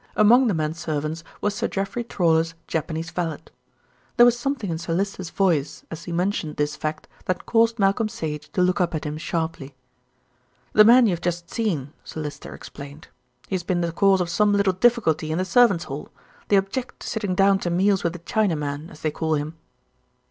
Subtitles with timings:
[0.15, 3.41] Among the men servants was Sir Jeffrey Trawler's Japanese valet.
[4.17, 8.09] There was something in Sir Lyster's voice as he mentioned this fact that caused Malcolm
[8.09, 9.75] Sage to look up at him sharply.
[10.73, 13.09] "The man you have just seen," Sir Lyster explained.
[13.47, 16.09] "He has been the cause of some little difficulty in the servants' hall.
[16.47, 19.53] They object to sitting down to meals with a Chinaman, as they call him.